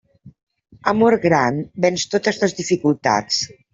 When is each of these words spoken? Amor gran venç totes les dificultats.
Amor 0.93 1.17
gran 1.27 1.59
venç 1.85 2.07
totes 2.15 2.43
les 2.45 2.57
dificultats. 2.63 3.45